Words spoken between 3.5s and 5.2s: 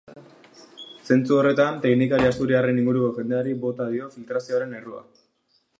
bota dio filtrazioaren errua.